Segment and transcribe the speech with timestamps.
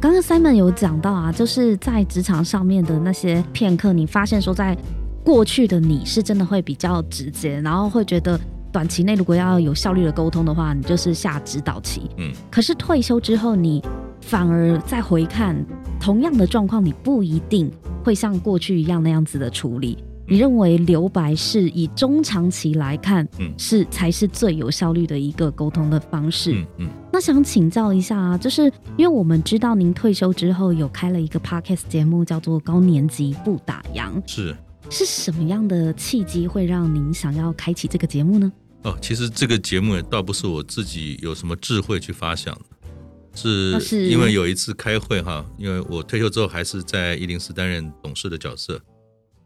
[0.00, 4.74] 刚刚 Simon 有讲到啊，就是在职场上面的那些片刻，你发现说，在
[5.22, 8.40] 过去的你是真的会比较直接，然后会觉得
[8.72, 12.08] 短期内如果要有效率的沟通的话，你就是下指导期。
[12.16, 13.82] 嗯，可是退休之后，你
[14.22, 15.54] 反而再回看
[16.00, 17.70] 同样的状况，你不一定
[18.02, 20.02] 会像过去一样那样子的处理。
[20.30, 26.52] 你认为留白是以中长期来看，嗯，是才是最有效率的一个沟通的方式。
[26.52, 26.88] 嗯嗯。
[27.12, 34.08] 那想请教一下啊，就是因为我们知道您退休之后有开了一个 podcast 节目，叫做《高年级不打烊》。
[34.24, 34.56] 是。
[34.88, 38.52] 是什么样的契机会让您想要开启这个节目呢？
[38.82, 48.80] 哦，其实这个节目倒不是我自己有什么智慧去发想的，是因为有一次开会哈，因为我退休之后还是在一零四担任董事的角色。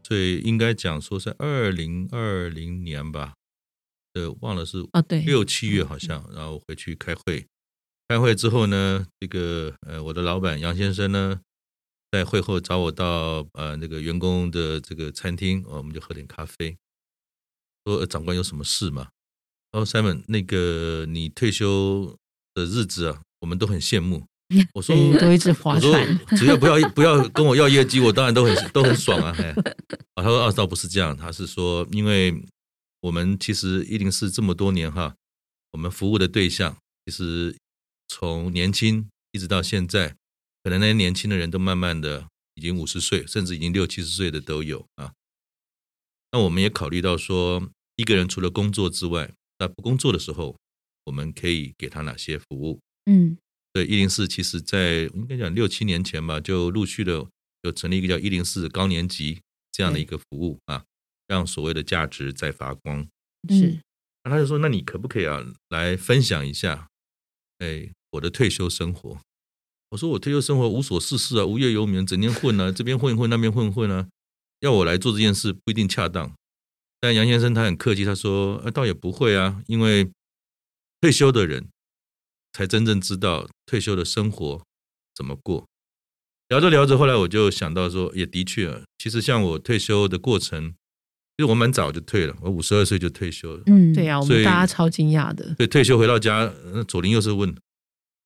[0.05, 3.33] 所以应该讲说是二零二零年吧，
[4.13, 7.47] 呃，忘了是啊，对，六七月好像，然后回去开会，
[8.07, 11.41] 开会之后呢，这个呃，我的老板杨先生呢，
[12.11, 16.77] 在会后找我到呃那个员工的这个餐厅，我们就喝点咖啡，
[17.83, 19.09] 说呃长官有什么事吗？
[19.71, 22.15] 然后 Simon，那个你退休
[22.53, 24.27] 的日子啊，我们都很羡慕。
[24.73, 29.35] 我说都一直划船，只要不要不要跟我要业绩，我当然都很都很爽啊！
[29.39, 29.51] 哎，
[30.13, 32.45] 他说二倒不是这样，他是说，因为
[33.01, 35.15] 我们其实一零四这么多年哈，
[35.71, 37.57] 我们服务的对象其实
[38.07, 40.15] 从年轻一直到现在，
[40.63, 45.11] 可能那些年轻的人都慢慢的已经五十岁，甚至已经六七十岁的都有啊。
[46.31, 50.55] 那我们也考虑到说，一个人除了工作之外，在不工作的时候，
[51.05, 52.79] 我们可以给他哪些服务？
[53.09, 53.37] 嗯。
[53.75, 57.27] 对，一零四其实在应该讲六七年前吧，就陆续的
[57.63, 60.85] 有成立一个叫一零四高年级这样的一个服务啊，
[61.27, 63.05] 让所谓的价值在发光。
[63.49, 63.81] 是，
[64.23, 66.87] 那他就说，那你可不可以啊来分享一下，
[67.57, 69.19] 哎，我的退休生活？
[69.89, 74.07] 我说我退休生活无所事事啊，无业游民，整天混啊，这边混一混，那边混混啊，
[74.61, 76.33] 要我来做这件事不一定恰当。
[77.01, 80.09] 但杨先生他很客气，他说，呃，倒也不会啊，因为
[81.01, 81.67] 退休的人。
[82.55, 84.63] 才真正知道退休的生活
[85.13, 85.65] 怎么过。
[86.47, 90.69] 聊着聊着，后来我就想到说，也的确，其实像我退休的过程，
[91.35, 93.63] 其实我蛮早就退了，我五十二岁就退休了。
[93.65, 95.53] 嗯，对呀，我们大家超惊讶的。
[95.57, 96.49] 对，退休回到家，
[96.87, 97.53] 左邻右舍问：“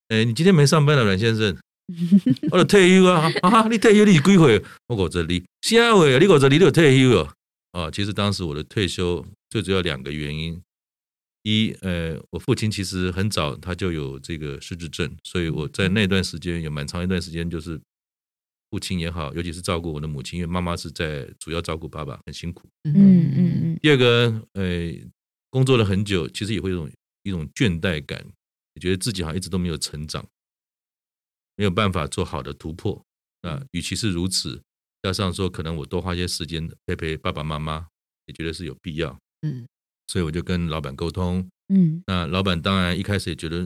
[0.09, 1.57] 哎，你今天没上班了，阮先生？”
[2.51, 3.31] 我说：“退休啊！
[3.41, 4.63] 啊，你退休你几岁？
[4.89, 7.33] 我讲这里，下回，你讲这里就退休了。
[7.71, 10.61] 啊，其实当时我的退休最主要两个原因。
[11.43, 17.79] 一，呃，我父亲其实很早他就有这个失智症，所以我在那段时间有蛮长一段时间，就是
[18.69, 22.69] 父亲也好，尤其是照顾我的母亲，因为妈妈是在主要照顾爸爸，很辛苦。
[22.83, 23.79] 嗯嗯嗯。
[23.81, 24.91] 第二个，呃，
[25.49, 26.91] 工作了很久，其实也会一种
[27.23, 28.25] 一种倦怠感，
[28.79, 30.27] 觉得自己好像一直都没有成长，
[31.55, 33.03] 没有办法做好的突破。
[33.41, 34.61] 啊与其是如此，
[35.01, 37.87] 加上说可能我多花一些时间陪陪爸爸妈妈，
[38.25, 39.17] 也觉得是有必要。
[39.41, 39.65] 嗯。
[40.09, 43.59] 所以我就跟老板沟通，嗯，那老板当然一开始也觉得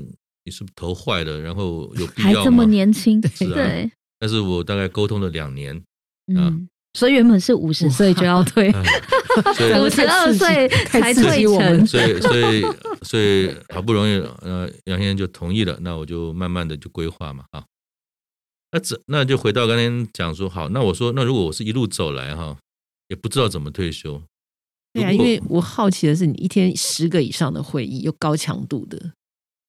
[0.43, 3.89] 你是不是头坏了，然后有必要还这么年轻， 对。
[4.19, 5.81] 但是我大概沟通了两年，
[6.27, 8.69] 嗯，所以原本是五十岁就要退
[9.79, 12.65] 五十二岁才退成，所以所以
[13.03, 17.63] 所以好不容易，呃，杨先生就同意了，那我就慢慢的就规划嘛，啊，
[18.73, 22.57] 那这那就回到刚才讲说，好，那我说，那如果我是一路走来哈，
[23.07, 24.21] 也不知道怎么退休。
[24.93, 29.13] 对啊，因为我好奇的是，你一天十个以上的会议，又高强度的，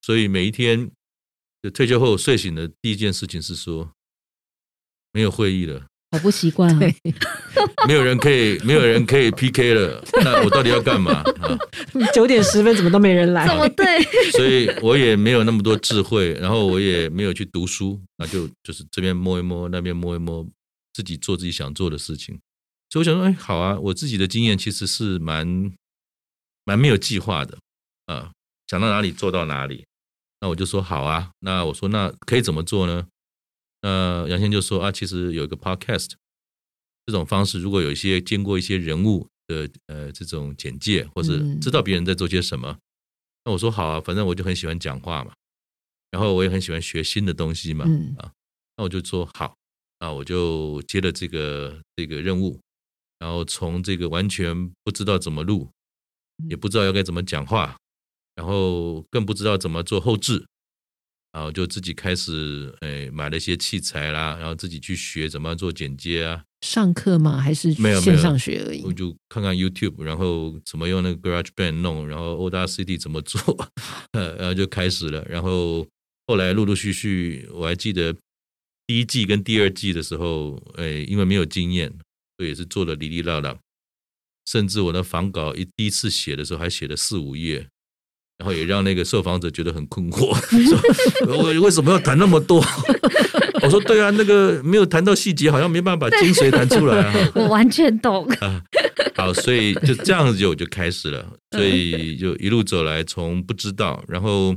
[0.03, 0.91] 所以每一天
[1.63, 3.91] 就退休后睡醒的第一件事情是说，
[5.13, 6.93] 没有会议了，好不习惯啊，
[7.89, 11.57] 没有人可以，没有人可以 PK 了，那我到底要干嘛啊？
[12.13, 13.47] 九点十分怎么都没人来？
[13.47, 13.87] 怎么对？
[14.33, 20.47] 所以我也没有那么多智慧，然后我也没有去读书，那就就是这边摸一摸，那边摸一摸，
[20.93, 22.39] 自己做自己想做的事情。
[22.95, 23.77] 所以我想说，哎，好啊！
[23.81, 25.75] 我自己的经验其实是蛮
[26.65, 27.59] 蛮没有计划的
[28.07, 28.31] 啊，
[28.69, 29.85] 想到哪里做到哪里。
[30.41, 31.33] 那我就说好啊。
[31.41, 33.09] 那我说那可以怎么做呢？
[33.81, 36.13] 那杨先就说啊，其实有一个 podcast
[37.05, 42.79] 这种方式，如果有一些见过一些人物的呃这种简介，或者知道别人在做些什么，
[43.45, 45.33] 那我说好啊，反正我就很喜欢讲话嘛，
[46.13, 47.87] 然后我也很喜欢学新的东西嘛，
[48.19, 48.31] 啊，
[48.77, 49.57] 那我就说好。
[49.99, 52.61] 啊，我就接了这个这个任务，
[53.25, 55.67] 然后从这个完全不知道怎么录，
[56.51, 57.75] 也不知道要该怎么讲话，
[58.35, 60.45] 然后更不知道怎么做后置，
[61.33, 67.41] 然后就自己开始诶买了一些器材啦，然后自己去学怎么样做剪接啊，上课吗？
[67.41, 68.93] 还是没有没有线上学而已我？
[68.93, 73.41] 就看看 YouTube，然后怎么用那个 GarageBand 弄，然后 Audacity 怎么做，
[74.13, 75.25] 呃，然后就开始了。
[75.25, 75.87] 然后
[76.27, 78.15] 后来陆陆续续，我还记得
[78.87, 81.91] 第一季跟第二季的时候，哎，因为没有经验，
[82.37, 83.57] 所以也是做的哩哩啦啦，
[84.47, 87.69] 甚至我的访稿一第一次写的时候还写了四五页。
[88.37, 90.35] 然后也让那个受访者觉得很困惑，
[91.25, 92.61] 说我为什么要谈那么多？
[93.63, 97.31] 我说对啊，那个没有谈到细节，好像没办法把精髓谈出来啊。
[97.37, 98.27] 我完全懂。
[98.41, 98.61] 啊
[99.15, 104.53] 好，所以就这样子就我就开始了，所以就一路走来，从不知道，然后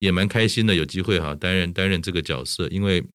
[0.00, 3.06] 也蛮开心的，有机会哈担任担任这个角色，因为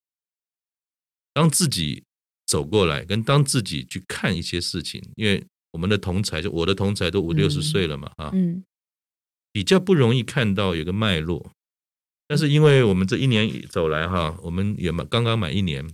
[1.34, 2.05] 当自己
[2.46, 8.64] 走过来，跟当自己去看一些事情，因为我们的同才就我的同才都五六十岁了嘛，啊，嗯。
[9.52, 11.52] 比较不容易看到有个脉络。
[12.28, 15.88] 但是因为我们这一年走来哈，我们也满刚刚满一年，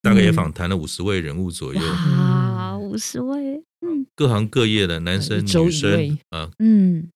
[0.00, 0.34] 大概也嗯。
[0.34, 4.06] 访谈了五十位人物左右，啊，五十位，嗯。
[4.16, 7.08] 各行各业的男生女生啊，嗯。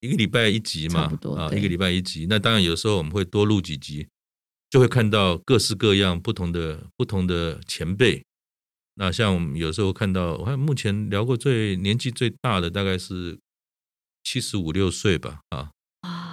[0.00, 2.26] 一个礼拜一集嘛啊，一个礼拜一集。
[2.30, 4.06] 那当然有时候我们会多录几集，
[4.70, 8.24] 就会看到各式各样不同的不同的前辈。
[8.94, 13.38] 那像我们有时候看到，我看目前聊过最年纪最大的大概是
[14.24, 15.70] 七十五六岁吧，啊，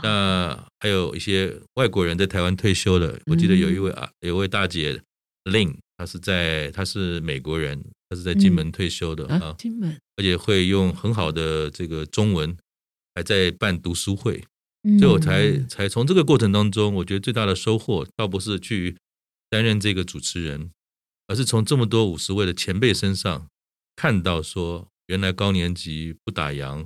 [0.02, 5.00] 那还有一些外国人在台湾退休的，我记得有一位啊，有一位大姐
[5.44, 7.80] Lin，她是在她是美国人，
[8.10, 9.96] 她是在金门退休的啊啊，，金门。
[10.18, 12.58] 而且会用很好的这个中文，
[13.14, 14.48] 还在办读书会，嗯
[15.00, 18.96] 所以我才才从这个过程当中，我觉得最大的收获，倒不是去
[19.50, 20.70] 担任这个主持人，
[21.28, 23.48] 而是从这么多五十位的前辈身上
[23.96, 26.86] 看到说，原来高年级不打烊，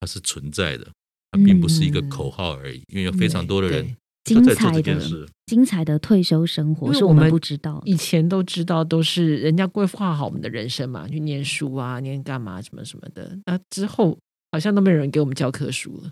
[0.00, 0.90] 它是存在的，
[1.30, 3.94] 它并不是一个嗯口号而已，因为有非常多的人
[4.24, 5.28] 精彩的。
[5.46, 7.82] 精彩的退休生活是我们不知道。
[7.84, 13.38] 以前都知道都是人家规划好我们的人生嘛，去念书啊，念干嘛什么什么的。
[13.44, 14.18] 那之后
[14.52, 16.10] 好像都没有人给我们教科书了。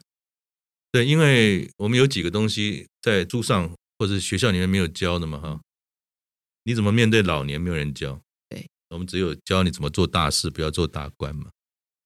[0.96, 5.60] 对，因为我们有几个东西在书上或者学校里面没有教的嘛，哈，
[6.62, 8.18] 你怎么面对老年，没有人教。
[8.48, 11.50] 对，我们只有教你怎么做大事，不要做大官嘛。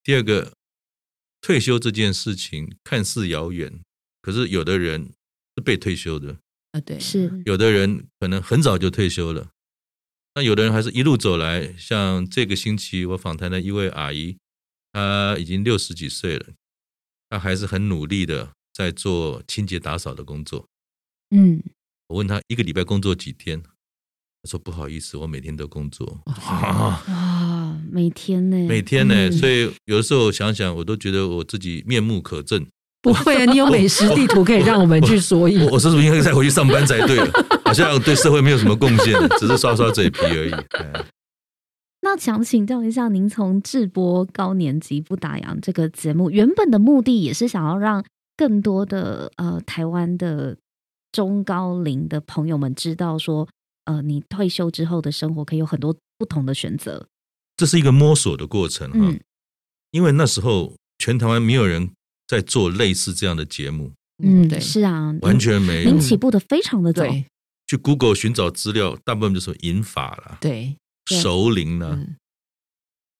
[0.02, 0.54] 第二个，
[1.40, 3.80] 退休这件事情看似遥远，
[4.22, 5.12] 可是有的人
[5.54, 6.38] 是被退休的，
[6.72, 9.50] 啊，对，是有的人可能很早就退休了，
[10.34, 11.76] 那有的人还是一路走来。
[11.76, 14.36] 像这个星期我访谈的一位阿姨，
[14.90, 16.46] 她已经六十几岁了，
[17.28, 20.66] 她还是很努力的在做清洁打扫的工作。
[21.34, 21.62] 嗯，
[22.08, 26.20] 我问他一个礼拜工作几天，他说不好意思，我每天都工作。
[26.26, 32.66] 哇 哇，每天呢，每天呢，嗯所以有的时候想想，我都觉得我自己面目可憎。
[33.02, 35.72] 不会啊，你有美食地图可以让我们去索引我。
[35.72, 37.32] 我是不是应该再回去上班才对了？
[37.64, 40.52] 好像对社会没有什么贡献，只是刷刷嘴皮而已。
[40.52, 41.04] 哎
[42.02, 48.04] 那想请教一下，您从智播高年级不打烊这个节目，原本的目的也是想要让
[48.40, 50.56] 更多的呃台湾的
[51.12, 53.46] 中高龄的朋友们知道说，
[53.84, 57.06] 呃，你退休之后的生活可以有很多不同的选择。
[57.58, 59.20] 这是一个摸索的过程哈，嗯。
[59.90, 61.90] 因为那时候全台湾没有人
[62.26, 63.92] 在做类似这样的节目，
[64.22, 65.90] 嗯，对，是啊，完全没有。
[65.90, 66.00] 您。
[66.00, 67.26] 起步的非常的早，对。
[67.66, 71.20] 去 Google 寻找资料，大部分就是银法啦、对，对。
[71.20, 72.16] 熟龄啦、嗯，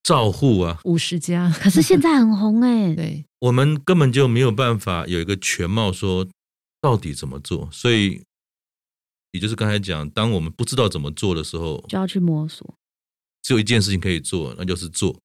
[0.02, 6.26] 照护啊，五十家，可是现在很红哎、 对，我们根本就没有办法有一个全貌说
[6.80, 8.23] 到底怎么做，所以
[9.33, 12.75] 也就是刚才讲，当我们不知道怎么做的时候，就要去摸索，
[13.42, 15.16] 只有一件事情可以做，那就是做，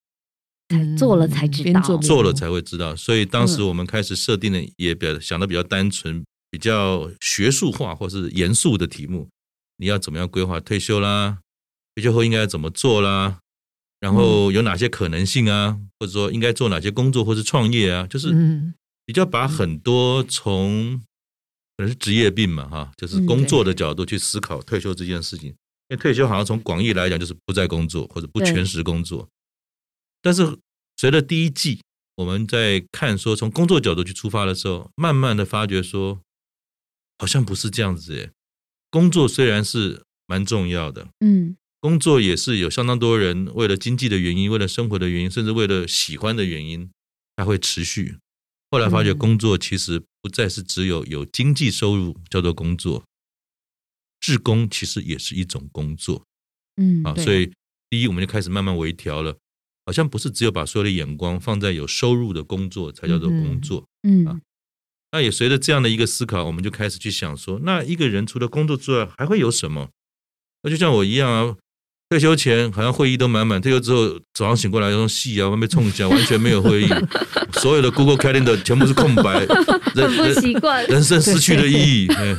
[0.68, 2.94] 才做了才知道边做了才会知道。
[2.94, 9.28] 所以当时嗯我们开始设定的也比较想的比较单纯，比较学术化或是严肃的题目，
[9.78, 11.38] 你要怎么样规划退休啦？
[11.94, 13.38] 退休后应该怎么做啦？
[14.06, 15.76] 然后有哪些可能性啊？
[15.98, 18.06] 或者说应该做哪些工作或是创业啊？
[18.06, 18.72] 就是嗯，
[19.04, 20.96] 比较把很多从
[21.76, 25.48] 可能是职业病嘛，哈，就是工作的角度去思考退休这件事情。
[25.48, 25.56] 因
[25.90, 29.28] 为退休好像从广义来讲就是不再工作或者不全时工作，
[30.22, 30.56] 但是
[30.96, 31.80] 随着第一季
[32.14, 36.20] 我们在看说从工作角度去出发的时候，慢慢的发觉说
[37.18, 38.30] 好像不是这样子耶。
[38.88, 46.90] 工作虽然是蛮重要的，嗯工作也是有相当多人为了经济的原因、为了生活的原因，甚至为了喜欢的原因，
[47.36, 48.16] 他会持续。
[48.72, 53.04] 后来发觉，嗯工作其实不再是只有有经济收入叫做工作，
[54.18, 56.24] 志工其实也是一种工作。
[56.74, 57.52] 嗯啊，所以
[57.88, 59.38] 第一我们就开始慢慢微调了，
[59.84, 63.86] 好像不是只有把所有的眼光放在有收入的工作才叫做工作。
[64.02, 64.40] 嗯啊
[65.12, 69.90] 那也随着这样的一个思考，我们就开始去想说，那一个人除了工作之外，还会有什么？
[70.62, 71.56] 那就像我一样啊，
[72.08, 76.88] 退休前好像会议都满满，退休之后早上醒过来用戏啊，外面冲一下，完全没有会议，
[77.60, 79.44] 所有的 Google Calendar 全部是空白，
[79.94, 80.86] 人 很不习惯。
[80.86, 82.06] 人生失去了意义。
[82.18, 82.38] 嗯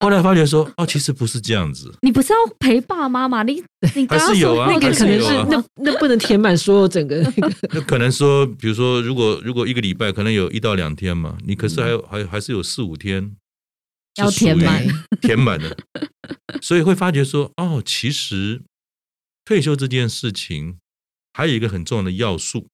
[0.00, 3.42] 后来发觉说，哦，其实不是这样子，你不是要陪爸妈吗？
[3.42, 3.62] 你
[3.94, 13.30] 你刚刚还是有说啊那个可能是那那不能填满所有整个那个那可能说，比如说，如果如果一个礼拜可能有一到两天嘛，你可是还有、还还是有四五天
[14.16, 14.82] 要填满
[15.20, 15.76] 填满的，
[16.62, 18.62] 所以会发觉说，哦，其实
[19.48, 20.78] 退休这件事情
[21.32, 22.68] 还有一个很重要的要素，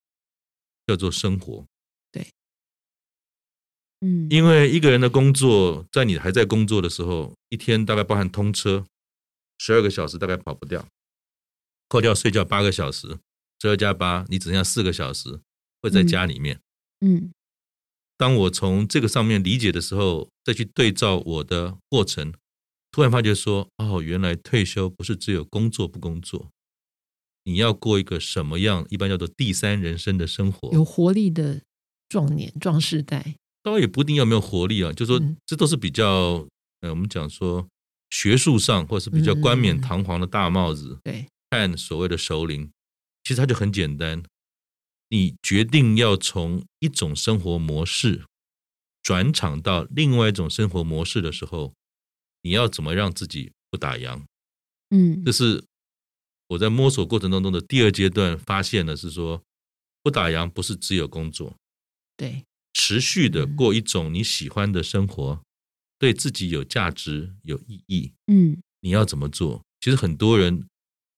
[0.84, 1.64] 叫做生活。
[2.10, 2.26] 对。
[4.00, 4.26] 嗯。
[4.28, 8.84] 因为一个人的工作，在你还在工作的时候，一天大概包含通车，
[9.56, 10.84] 十二个小时大概跑不掉，
[11.88, 13.20] 扣掉睡觉八个小时，
[13.62, 15.40] 十二加八，你只剩下四个小时
[15.80, 16.08] 会在嗯。
[16.08, 16.58] 家里面。
[17.02, 17.30] 嗯。
[18.16, 22.34] 当我从这个上面理解的时候，再去对照我的过程，
[22.90, 26.50] 突然发觉说，哦，原来退休不是只有工作不工作，
[27.44, 30.70] 你要过一个什么样，一般叫做第三人生的生活。
[30.72, 31.62] 有活力的
[32.08, 33.36] 壮年壮世代。
[33.62, 36.46] 当然也不一定要没有活力啊，就说嗯这都是比较，
[36.80, 37.66] 呃，我们讲说
[38.10, 42.70] 学术上或是比较冠冕嗯堂皇的大帽子，对，看所谓的首领，
[43.22, 44.22] 其实它就很简单，
[45.08, 48.24] 你决定要从一种生活模式
[49.02, 51.72] 转场到另外一种生活模式的时候，
[52.42, 54.22] 你要怎么让自己不打烊？
[54.90, 55.64] 嗯这是
[56.48, 59.42] 我在摸索过程当中的第二阶段发现的是说，
[60.02, 61.56] 不打烊不是只有工作，
[62.16, 65.40] 对，持续的嗯过一种你喜欢的生活，
[65.98, 69.62] 对自己有价值、有意义，嗯你要怎么做？
[69.80, 70.66] 其实很多人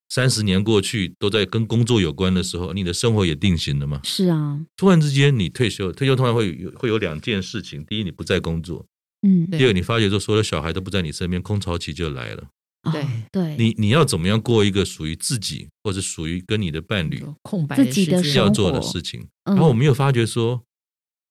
[0.09, 4.01] 三十年过去都在跟工作有关的时候，你的生活也定型了嘛。
[4.05, 8.87] 是啊，突然之间你退休，退休通常会有会有两件事情：第一，你不再工作；
[9.23, 12.49] 嗯第二，你发觉说所有的小孩都不在你身边，空巢期就来了。
[12.87, 19.21] 哦对对，你你要怎么样过一个属于自己，或者属于跟你的伴侣空白自己的要做的事情？
[19.45, 20.65] 嗯然后我们又发觉说，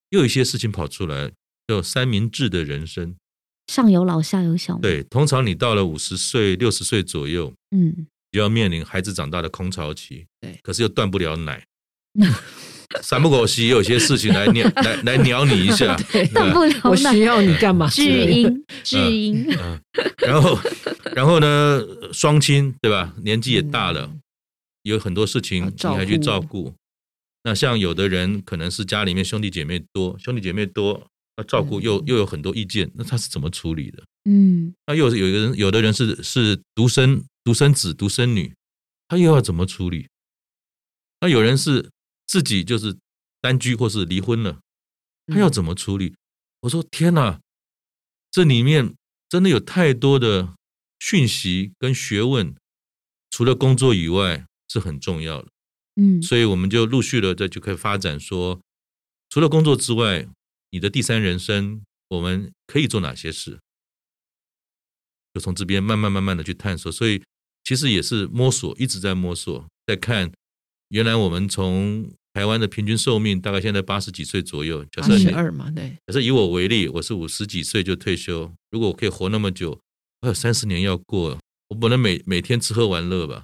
[0.09, 1.31] 又有一些事情跑出来，
[1.67, 3.15] 叫三明治的人生。
[3.67, 10.25] 上有老下有小嘛，对，通常你到了五十岁、六十岁左右，嗯就要面临孩子长大的空巢期。
[10.39, 11.65] 对可是又断不了奶。
[13.01, 17.87] 三不狗西，有些事情来鸟 来来鸟你一下， 对断不了那我需要你干嘛？
[17.89, 19.79] 巨婴巨婴，嗯，
[20.19, 20.57] 然后
[21.15, 21.81] 然后呢，
[22.13, 23.13] 双亲对吧？
[23.23, 24.21] 年纪也大了，嗯
[24.83, 26.71] 有很多事情你还去照顾。
[27.43, 34.03] 那像有的人可能是家里面兄弟姐妹多，兄弟姐妹多，那照顾又、嗯又有很多意见，那他是怎么处理的？
[34.29, 38.53] 嗯那又有有一个人，有的人是是独生独生子、独生女，
[39.07, 40.07] 他又要怎么处理？
[41.21, 41.89] 那有人是
[42.25, 42.97] 自己就是
[43.41, 44.61] 单居或是离婚了，
[45.27, 46.15] 他要怎么处理？
[46.61, 47.39] 我说天哪，
[48.31, 48.95] 这里面
[49.29, 50.55] 真的有太多的
[50.99, 52.55] 讯息跟学问，
[53.29, 55.49] 除了工作以外是很重要的。
[55.97, 58.59] 嗯所以我们就陆续的在就可以发展说，
[59.29, 60.27] 除了工作之外，
[60.71, 63.59] 你的第三人生我们可以做哪些事？
[65.33, 67.23] 就从这边慢慢慢慢的去探索，所以
[67.63, 70.31] 其实也是摸索，一直在摸索，在看
[70.95, 79.77] 原来我们从台湾的平均寿命大概现在八十几岁左右，假八设你十二嘛，对，假设以我为例，我是五十几岁就退休，如果我可以活那么久，
[80.21, 81.37] 我有三十年要过，
[81.67, 83.43] 我不能每每天吃喝玩乐吧？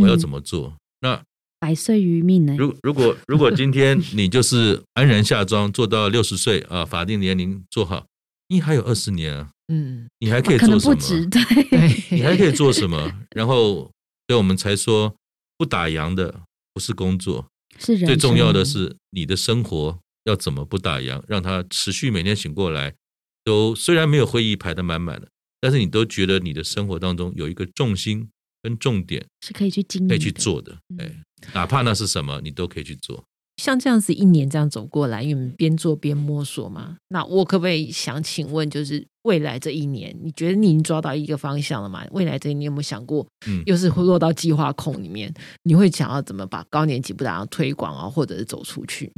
[0.00, 0.74] 我要怎么么做？
[1.00, 1.22] 那
[1.60, 2.56] 百岁余命呢？
[2.58, 8.06] 如如果如果今天你就是安然下庄，做到六十岁啊，法定年龄做好，
[8.48, 10.94] 你还有二十年啊，嗯，你还可以做什么？
[10.94, 13.12] 不止，对，你还可以做什么？
[13.36, 13.90] 然后，
[14.28, 15.14] 所以我们才说，
[15.58, 16.40] 不打烊的
[16.76, 22.94] 不是工作，是人最重要的是你的生活要怎么不打烊，让它持续每天醒过来，
[23.42, 25.26] 都虽然没有会议排得满满的，
[25.58, 28.28] 但是你都觉得你的生活当中有一个重心
[28.62, 30.30] 跟重点是可以去经历，可以去。
[30.30, 33.24] 做的，嗯哎，哪怕那是什么，你都可以去做。
[33.56, 36.98] 像这样子一年这样走过来，因为我们边做边摸索嘛。
[37.08, 42.06] 那我可不可以想请问，就是未来这一年，你觉得你已经抓到一个方向了吗？
[42.10, 45.32] 未来这一年有没有想过，嗯又是会落到计划控里面？
[45.62, 49.12] 你会想要怎么把高年级不打烊推广啊，或者是走出去？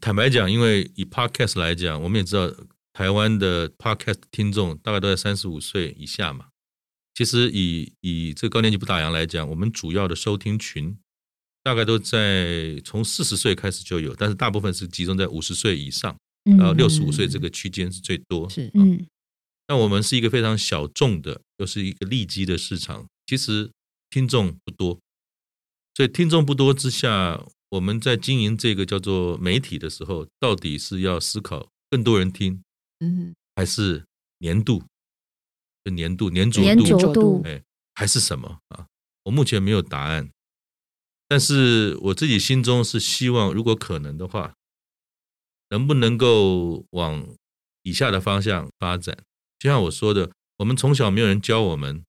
[0.00, 2.50] 坦白讲，因为以 podcast 来讲，我们也知道
[2.92, 6.46] 台湾的 podcast 听众大概都在三十五岁以下嘛。
[7.14, 10.96] 其实以以这个高年级不打烊来讲，我们主要的收听群
[11.62, 18.48] 大概都在从四十岁开始就有，但是大部分是集中在五十岁以上，嗯然后六十五岁这个区间是最多。
[18.48, 19.06] 是嗯
[19.66, 23.06] 那我们是一个非常小众的，又是一个利基的市场。
[23.26, 23.70] 其实
[24.08, 24.98] 听众不多，
[25.94, 32.62] 所以听众不多之下，我们在经营这个叫做媒体的时候，到底是要思考更多人听，
[33.00, 34.06] 嗯，还是
[34.38, 34.82] 年度？
[35.84, 37.62] 就年度粘着粘度，着度，哎，
[37.94, 38.86] 还是什么啊？
[39.24, 40.30] 我目前没有答案，
[41.28, 44.54] 但是我自己心中是希望，如果可能的话，
[45.68, 47.28] 能不能够往
[47.82, 49.16] 以下的方向发展？
[49.58, 52.02] 就像我说的，我们从小没有人教我们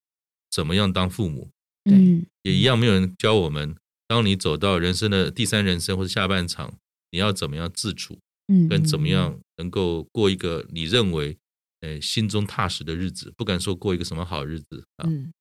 [0.49, 1.51] 怎么样当父母，
[1.83, 2.25] 嗯。
[2.43, 3.75] 也一样没有人教我们，
[4.07, 6.73] 当你走到人生的第三人生或者下半场，
[7.11, 11.38] 你要怎么样自处，嗯，跟怎么样能够过一个你认为，
[11.81, 15.05] 呃，心中踏实的日子，不敢说过一个什么好日子啊。
[15.05, 15.33] 嗯。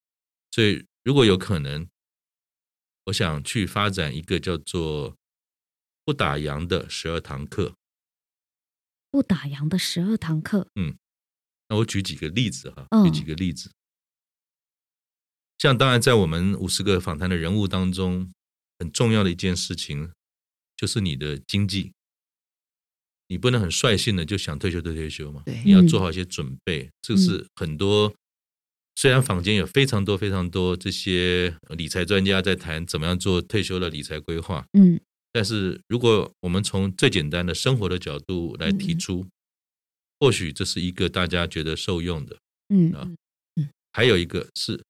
[0.50, 1.86] 所以如果有可能，
[3.08, 5.16] 我想去发展一个叫做
[6.04, 7.74] 不打烊的十二堂课。
[9.10, 10.96] 不打烊的十二堂课，嗯
[11.68, 13.72] 那我举几个例子哈，嗯举几个例子。
[15.58, 18.30] 像当然在我们五十个访谈的人物当中，
[18.78, 20.12] 很重要的一件事情
[20.76, 21.94] 就是你的经济，
[23.28, 26.90] 你不能很率性的就想退休就退休嘛，你要嗯做好一些准备。
[27.00, 28.14] 这是很多，
[29.00, 35.00] 虽然坊间有非常多非常多这些理财专家在谈怎么样做退休的理财规划，嗯
[35.32, 39.26] 但是如果我们从最简单的生活的角度来提嗯出，
[40.18, 42.36] 或许这是一个大家觉得受用的。
[42.70, 43.08] 嗯啊
[43.54, 44.82] 嗯还有一个是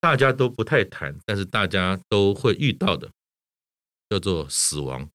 [0.00, 3.10] 大家都不太谈，但是大家都会遇到的，
[4.08, 5.10] 叫做死亡。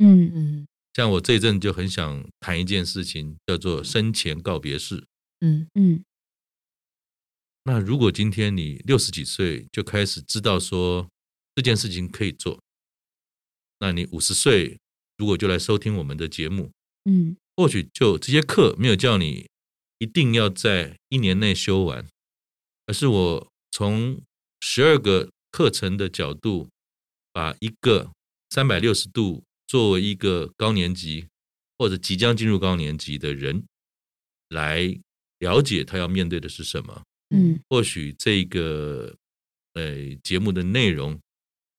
[0.00, 5.02] 嗯嗯像我这一阵就很想谈一件事情，叫做生前告别式。
[5.40, 6.04] 嗯嗯
[7.64, 11.08] 那如果今天你六十几岁就开始知道说
[11.54, 12.62] 这件事情可以做，
[13.78, 14.78] 那你五十岁
[15.16, 16.70] 如果就来收听我们的节目，
[17.04, 19.48] 嗯或许就这些课没有叫你
[19.98, 22.06] 一定要在一年内修完，
[22.86, 24.20] 而是我从
[24.60, 26.68] 十二个课程的角度，
[27.32, 28.10] 把一个
[28.50, 31.28] 三百六十度作为一个高年级
[31.78, 33.64] 或者即将进入高年级的人
[34.48, 35.00] 来
[35.38, 37.02] 了解他要面对的是什么。
[37.34, 39.14] 嗯或许这个
[39.74, 41.18] 呃节目的内容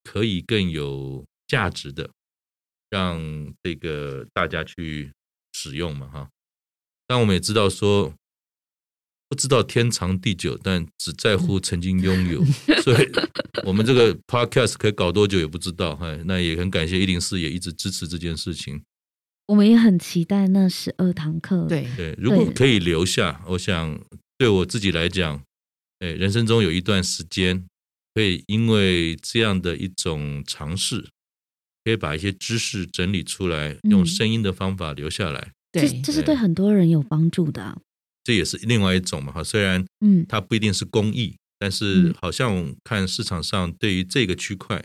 [0.03, 2.09] 可以更有价值的，
[2.89, 3.19] 让
[3.63, 5.11] 这个大家去
[5.53, 6.29] 使用嘛哈。
[7.07, 8.13] 但我们也知道说，
[9.29, 12.43] 不知道天长地久，但只在乎曾经拥有。
[12.81, 13.07] 所以，
[13.65, 15.91] 我们这个 podcast 可以搞多久也不知道。
[16.01, 18.83] 哎，那也很感谢一零四也一直支持这件事情。
[19.47, 23.99] 我们也很期待那十二堂课。，对对，如果可以留下，我想
[24.37, 25.43] 对我自己来讲，
[25.99, 27.65] 哎，人生中有一段时间，
[28.13, 31.09] 可以因为这样的一种尝试，
[31.83, 37.77] 可以把一些知识整理出来，用嗯声音的方法留下来，这对对这是对很多人有帮助的啊。
[38.23, 39.31] 这也是另外一种嘛。
[39.31, 44.83] 哈，虽然嗯它不一定是公益，但是嗯好像看市场上对于这个区块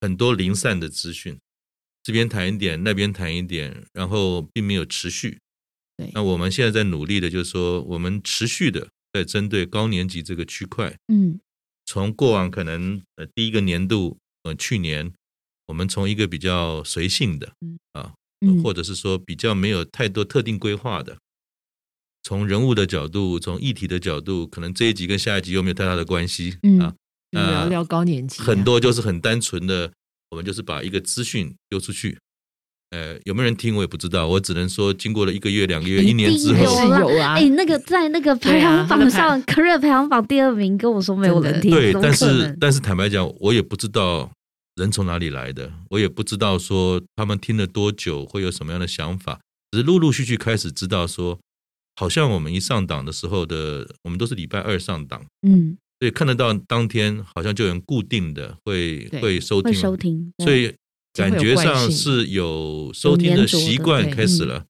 [0.00, 1.38] 很多零散的资讯，
[2.02, 5.38] 这边谈一点，那边谈一点，然后并没有持续。
[6.02, 6.10] 对。
[6.14, 11.38] 那我们现在在努力的，就是说我们持续的在针对高年级这个区块，嗯。
[11.84, 15.12] 从过往可能呃第一个年度，呃去年
[15.66, 17.78] 我们从一个比较随性的嗯。
[17.92, 21.18] 啊，嗯，或者是说比较没有太多特定规划的，
[22.22, 26.94] 从人物的角度，从议题的角度，可能这一集跟下一集又没有太大的关系、嗯啊。
[27.30, 28.44] 聊聊高年级啊。
[28.44, 29.92] 很多就是很单纯的，
[30.30, 32.18] 我们就是把一个资讯丢出去。
[32.92, 37.36] 呃，有没有人听我也不知道，我只能说，经过了一个月、两个月、一一年之后，是有啊。
[37.38, 44.30] 哎，那个在那个排行榜上， career 排行榜第二名，跟我说没有人听，对，但是但是坦白讲，我也不知道
[44.76, 51.38] 人从哪里来的，我也不知道说他们听了多久，会有什么样的想法，只是陆陆续续开始知道说，
[51.96, 55.78] 好像我们一上档的时候的，我们都是礼拜二上档，嗯。
[56.00, 60.44] 所以看得到当天好像就有人固定的会会收听，会收听，对。
[60.44, 60.74] 所以
[61.14, 64.64] 感觉上是有收听的习惯开始了。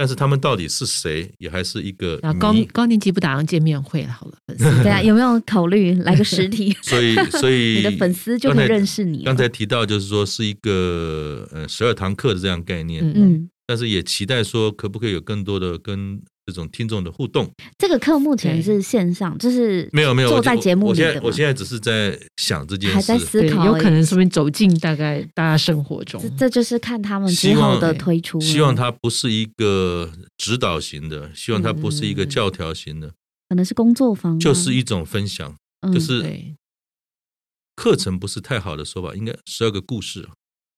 [0.00, 6.70] 但是他们到底是谁，也还是一个高高年级不打烊见面会了，好了，粉丝 对啊，有没有考虑来个实体？
[6.82, 9.24] 所以所 以你的粉丝就可以认识你了。
[9.24, 17.46] 刚才提到就是说是一个呃十二堂课的这样概念，嗯嗯，但是也期待说可不可以有更多的跟这种听众的互动？
[17.76, 26.18] 这个课目前是线上，就是没有没有，坐在节目我里我现在我现在只是在想这件还在思考，有可能说明走进大概大家生活中。
[26.22, 28.44] 这，这就是看他们希望之后的推出了。
[28.46, 33.12] 希望它不是一个指导型的，希望它不是一个嗯教条型的，
[33.50, 36.56] 可能是工作坊吗，就是一种分享，嗯就是对，
[37.76, 40.26] 课程不是太好的说法，应该十二个故事。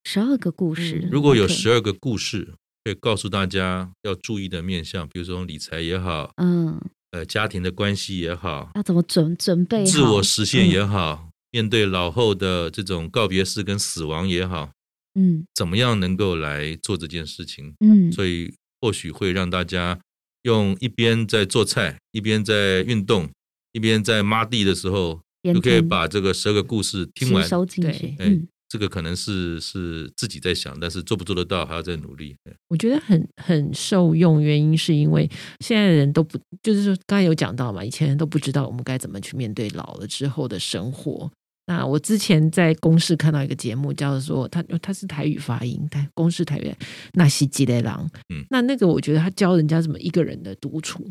[0.02, 1.02] 十二个故事。
[1.04, 1.10] 嗯。
[1.12, 14.72] 如果有十二个故事，可以告诉大家要注意的面向，比如说理财也好，嗯，呃，家庭的关系也好，要怎么准准备自我实现也好，面对老后的这种告别式跟死亡也好，
[15.14, 15.44] 嗯。
[15.54, 17.74] 怎么样能够来做这件事情？
[17.80, 20.00] 嗯，所以或许会让大家
[20.42, 23.28] 用一边在做菜，一边在运动，
[23.72, 27.46] 一边在抹地的时候，边就可以把这个十二个故事听完。
[27.46, 28.14] 收进去。
[28.16, 32.36] 对，哎嗯，这个可能是是自己在想，但是做不做得到还要再努力。
[32.44, 35.28] 哎我觉得很很受用，原因是因为
[35.58, 41.28] 现在的人都不，就是说刚才有讲到嘛，以前人都不知道我们该怎么去面对老了之后的生活。
[41.66, 46.72] 那我之前在公视看到一个节目，叫做他他是台语发音，台公视台语
[47.14, 51.04] 那西吉雷郎，嗯那那个我觉得他教人家怎么一个人的独处，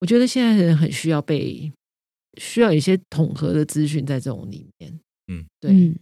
[0.00, 1.70] 我觉得现在的人很需要被
[2.40, 5.94] 需要一些统合的资讯在这种里面，嗯，对，嗯。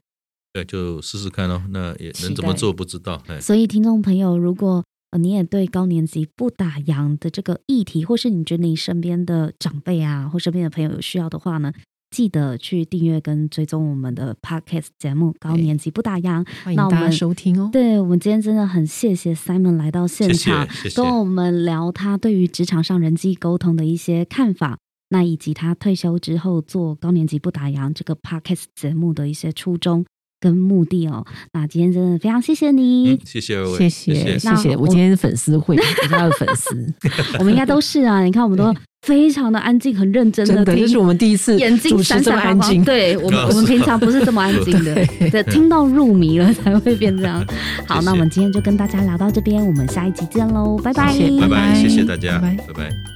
[0.56, 1.62] 对，就试试看哦。
[1.68, 3.22] 那也能怎么做不知道。
[3.26, 11.70] 哎，所以，听众朋友，如果呃你也对高年级不打烊的这个议题，或是你觉得你身边的长辈啊，或身边的朋友有需要的话呢，
[12.10, 16.42] 记得去订阅跟追踪我们的 podcast 节目《高年级不打烊》。
[16.64, 17.68] 欢迎大家收听哦。
[17.70, 24.78] 对我们今天真的很谢谢 Simon 来到现场，谢谢跟我们聊他对于职场上人际沟通的一些看法，
[25.10, 30.04] 那以及他退休之后做高年级不打烊这个 podcast 节目的一些初衷
[30.40, 31.24] 跟目的哦。
[31.52, 36.94] 那今天真的非常谢谢你，嗯，谢谢二位，谢谢谢谢我我今天是粉丝会，我是他的粉丝，
[37.38, 38.22] 我们应该都是啊。
[38.22, 42.60] 你看，我们都非常的安静，很认真真的，听这是我们第一次眼睛主持这么闪闪发光。
[42.60, 42.84] 安静。
[42.84, 44.94] 对我们，啊 我们平常不是这么安静的，
[45.30, 47.44] 对，听到入迷了才会变这样。
[47.86, 53.15] 好，谢谢那我们今天就跟大家聊到这边，我们下一集见喽，拜拜，谢谢拜拜，拜谢谢大家，拜拜拜拜。